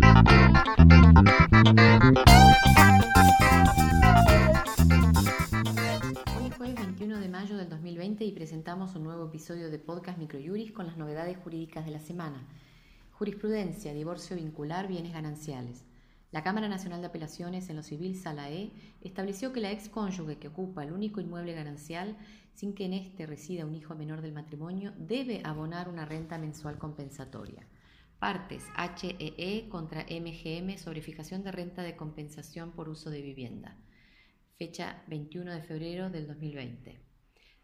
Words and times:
Hoy 0.00 0.04
es 6.46 6.56
jueves 6.56 6.76
21 6.76 7.18
de 7.18 7.28
mayo 7.28 7.56
del 7.56 7.68
2020 7.68 8.24
y 8.24 8.30
presentamos 8.32 8.94
un 8.94 9.02
nuevo 9.02 9.26
episodio 9.26 9.70
de 9.70 9.78
podcast 9.80 10.18
Microjuris 10.18 10.70
con 10.70 10.86
las 10.86 10.96
novedades 10.96 11.36
jurídicas 11.38 11.84
de 11.84 11.90
la 11.90 11.98
semana. 11.98 12.46
Jurisprudencia, 13.12 13.92
divorcio 13.92 14.36
vincular, 14.36 14.86
bienes 14.86 15.12
gananciales. 15.12 15.84
La 16.30 16.44
Cámara 16.44 16.68
Nacional 16.68 17.00
de 17.00 17.08
Apelaciones 17.08 17.68
en 17.68 17.76
lo 17.76 17.82
civil, 17.82 18.14
Sala 18.14 18.50
E, 18.50 18.70
estableció 19.00 19.52
que 19.52 19.60
la 19.60 19.72
ex 19.72 19.88
cónyuge 19.88 20.38
que 20.38 20.48
ocupa 20.48 20.84
el 20.84 20.92
único 20.92 21.20
inmueble 21.20 21.54
ganancial 21.54 22.16
sin 22.54 22.72
que 22.72 22.84
en 22.84 22.92
este 22.92 23.26
resida 23.26 23.66
un 23.66 23.74
hijo 23.74 23.96
menor 23.96 24.20
del 24.20 24.32
matrimonio 24.32 24.92
debe 24.96 25.40
abonar 25.44 25.88
una 25.88 26.04
renta 26.04 26.38
mensual 26.38 26.78
compensatoria. 26.78 27.66
Partes 28.18 28.64
HEE 28.76 29.34
e 29.38 29.68
contra 29.68 30.02
MGM 30.02 30.76
sobre 30.76 31.02
fijación 31.02 31.44
de 31.44 31.52
renta 31.52 31.82
de 31.82 31.94
compensación 31.94 32.72
por 32.72 32.88
uso 32.88 33.10
de 33.10 33.22
vivienda. 33.22 33.76
Fecha 34.56 35.04
21 35.06 35.52
de 35.52 35.62
febrero 35.62 36.10
del 36.10 36.26
2020. 36.26 37.07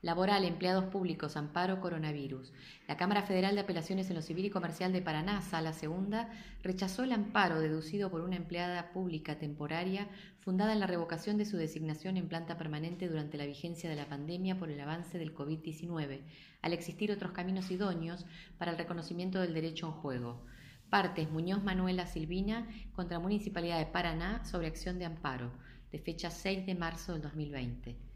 Laboral, 0.05 0.45
empleados 0.45 0.85
públicos, 0.85 1.35
amparo 1.35 1.81
coronavirus. 1.81 2.53
La 2.87 2.99
Cámara 2.99 3.23
Federal 3.23 3.55
de 3.55 3.63
Apelaciones 3.63 4.11
en 4.11 4.17
lo 4.17 4.21
Civil 4.21 4.45
y 4.45 4.51
Comercial 4.51 4.93
de 4.93 5.01
Paraná, 5.01 5.41
Sala 5.41 5.73
Segunda, 5.73 6.29
rechazó 6.63 7.05
el 7.05 7.13
amparo 7.13 7.59
deducido 7.59 8.11
por 8.11 8.21
una 8.21 8.37
empleada 8.37 8.93
pública 8.93 9.39
temporaria 9.39 10.11
fundada 10.41 10.75
en 10.75 10.80
la 10.80 10.87
revocación 10.87 11.39
de 11.39 11.47
su 11.47 11.57
designación 11.57 12.19
en 12.19 12.29
planta 12.29 12.59
permanente 12.59 13.09
durante 13.09 13.39
la 13.39 13.47
vigencia 13.47 13.89
de 13.89 13.97
la 13.97 14.07
pandemia 14.07 14.59
por 14.59 14.71
el 14.71 14.79
avance 14.79 15.17
del 15.17 15.35
COVID-19, 15.35 16.21
al 16.61 16.73
existir 16.75 17.11
otros 17.11 17.33
caminos 17.33 17.71
idóneos 17.71 18.27
para 18.59 18.73
el 18.73 18.77
reconocimiento 18.77 19.41
del 19.41 19.55
derecho 19.55 19.87
en 19.87 19.93
juego. 19.93 20.45
Partes 20.91 21.30
Muñoz 21.30 21.63
Manuela 21.63 22.07
Silvina 22.07 22.68
contra 22.93 23.21
Municipalidad 23.21 23.79
de 23.79 23.87
Paraná 23.87 24.45
sobre 24.45 24.66
acción 24.66 24.99
de 24.99 25.07
amparo, 25.07 25.51
de 25.91 25.99
fecha 25.99 26.30
6 26.30 26.66
de 26.66 26.74
marzo 26.74 27.15
del 27.15 27.23
2020. 27.23 28.13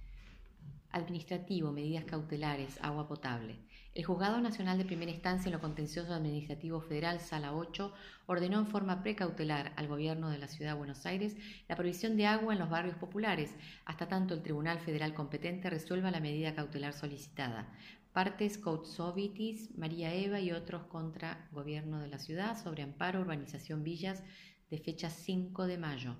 Administrativo, 0.98 1.72
medidas 1.72 2.04
cautelares, 2.04 2.78
agua 2.82 3.08
potable. 3.08 3.56
El 3.94 4.04
Juzgado 4.04 4.40
Nacional 4.40 4.78
de 4.78 4.84
Primera 4.84 5.10
Instancia 5.10 5.48
en 5.48 5.54
lo 5.54 5.60
Contencioso 5.60 6.12
Administrativo 6.12 6.80
Federal, 6.80 7.20
Sala 7.20 7.54
8, 7.54 7.92
ordenó 8.26 8.58
en 8.58 8.66
forma 8.66 9.02
precautelar 9.02 9.72
al 9.76 9.88
Gobierno 9.88 10.30
de 10.30 10.38
la 10.38 10.46
Ciudad 10.46 10.72
de 10.72 10.78
Buenos 10.78 11.06
Aires 11.06 11.36
la 11.68 11.76
provisión 11.76 12.16
de 12.16 12.26
agua 12.26 12.52
en 12.52 12.60
los 12.60 12.70
barrios 12.70 12.96
populares, 12.96 13.56
hasta 13.84 14.06
tanto 14.06 14.34
el 14.34 14.42
Tribunal 14.42 14.78
Federal 14.78 15.14
competente 15.14 15.70
resuelva 15.70 16.10
la 16.10 16.20
medida 16.20 16.54
cautelar 16.54 16.92
solicitada. 16.92 17.72
Partes 18.12 18.58
Coutsovitis, 18.58 19.76
María 19.76 20.14
Eva 20.14 20.40
y 20.40 20.52
otros 20.52 20.84
contra 20.84 21.48
Gobierno 21.52 22.00
de 22.00 22.08
la 22.08 22.18
Ciudad 22.18 22.62
sobre 22.62 22.82
amparo 22.82 23.20
urbanización 23.20 23.82
Villas 23.82 24.22
de 24.70 24.78
fecha 24.78 25.10
5 25.10 25.66
de 25.66 25.78
mayo. 25.78 26.16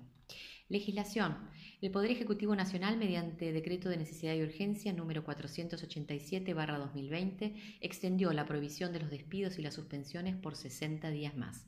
Legislación. 0.69 1.35
El 1.81 1.89
Poder 1.89 2.11
Ejecutivo 2.11 2.55
Nacional, 2.55 2.95
mediante 2.95 3.51
decreto 3.51 3.89
de 3.89 3.97
necesidad 3.97 4.35
y 4.35 4.43
urgencia 4.43 4.93
número 4.93 5.25
487-2020, 5.25 7.55
extendió 7.81 8.31
la 8.33 8.45
prohibición 8.45 8.93
de 8.93 8.99
los 8.99 9.09
despidos 9.09 9.57
y 9.57 9.63
las 9.63 9.73
suspensiones 9.73 10.35
por 10.35 10.55
60 10.55 11.09
días 11.09 11.35
más. 11.35 11.65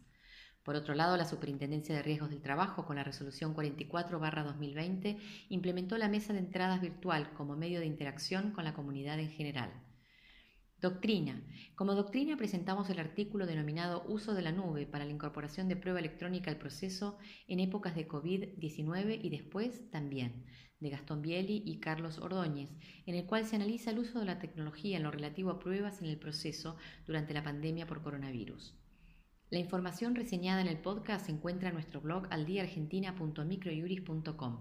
Por 0.61 0.75
otro 0.75 0.93
lado, 0.93 1.17
la 1.17 1.25
Superintendencia 1.25 1.95
de 1.95 2.03
Riesgos 2.03 2.29
del 2.29 2.43
Trabajo, 2.43 2.85
con 2.85 2.95
la 2.95 3.03
resolución 3.03 3.55
44-2020, 3.55 5.17
implementó 5.49 5.97
la 5.97 6.07
mesa 6.07 6.33
de 6.33 6.39
entradas 6.39 6.79
virtual 6.79 7.33
como 7.33 7.55
medio 7.55 7.79
de 7.79 7.87
interacción 7.87 8.51
con 8.51 8.65
la 8.65 8.75
comunidad 8.75 9.19
en 9.19 9.31
general. 9.31 9.71
Doctrina. 10.81 11.39
Como 11.75 11.93
doctrina 11.93 12.37
presentamos 12.37 12.89
el 12.89 12.97
artículo 12.97 13.45
denominado 13.45 14.03
Uso 14.07 14.33
de 14.33 14.41
la 14.41 14.51
nube 14.51 14.87
para 14.87 15.05
la 15.05 15.11
incorporación 15.11 15.69
de 15.69 15.75
prueba 15.75 15.99
electrónica 15.99 16.49
al 16.49 16.57
proceso 16.57 17.19
en 17.47 17.59
épocas 17.59 17.93
de 17.93 18.07
COVID-19 18.07 19.19
y 19.21 19.29
después 19.29 19.91
también, 19.91 20.43
de 20.79 20.89
Gastón 20.89 21.21
Bieli 21.21 21.61
y 21.63 21.79
Carlos 21.81 22.17
Ordóñez, 22.17 22.71
en 23.05 23.13
el 23.13 23.27
cual 23.27 23.45
se 23.45 23.57
analiza 23.57 23.91
el 23.91 23.99
uso 23.99 24.19
de 24.19 24.25
la 24.25 24.39
tecnología 24.39 24.97
en 24.97 25.03
lo 25.03 25.11
relativo 25.11 25.51
a 25.51 25.59
pruebas 25.59 26.01
en 26.01 26.07
el 26.07 26.17
proceso 26.17 26.77
durante 27.05 27.35
la 27.35 27.43
pandemia 27.43 27.85
por 27.85 28.01
coronavirus. 28.01 28.80
La 29.51 29.59
información 29.59 30.15
reseñada 30.15 30.61
en 30.61 30.67
el 30.67 30.77
podcast 30.77 31.25
se 31.25 31.33
encuentra 31.33 31.67
en 31.67 31.75
nuestro 31.75 31.99
blog 31.99 32.25
aldiargentina.microjuris.com. 32.29 34.59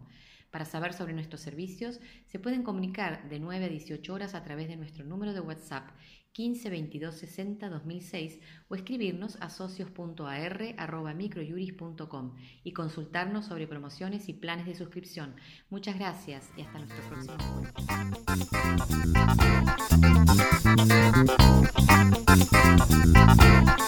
Para 0.51 0.65
saber 0.65 0.95
sobre 0.95 1.13
nuestros 1.13 1.41
servicios, 1.41 2.01
se 2.27 2.41
pueden 2.41 2.65
comunicar 2.65 3.29
de 3.29 3.39
9 3.39 3.67
a 3.67 3.69
18 3.69 4.13
horas 4.13 4.35
a 4.35 4.43
través 4.43 4.67
de 4.67 4.75
nuestro 4.75 5.05
número 5.05 5.33
de 5.33 5.39
WhatsApp 5.39 5.91
15 6.33 6.71
22 6.71 7.15
60 7.15 7.69
2006 7.69 8.41
o 8.69 8.75
escribirnos 8.75 9.37
a 9.41 9.49
socios.ar.microjuris.com 9.49 12.35
y 12.65 12.73
consultarnos 12.73 13.47
sobre 13.47 13.69
promociones 13.69 14.29
y 14.29 14.33
planes 14.33 14.67
de 14.67 14.75
suscripción. 14.75 15.37
Muchas 15.69 15.97
gracias 15.97 16.51
y 16.57 16.63
hasta 16.63 16.81
nuestro 16.81 17.09
próximo 17.09 17.37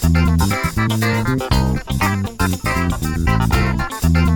encuentro. 0.07 0.32
Thank 4.01 4.17
you. 4.17 4.32